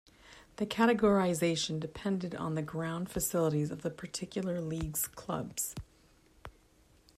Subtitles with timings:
[0.55, 5.75] The categorisation depended on the ground facilities of the particular league's clubs.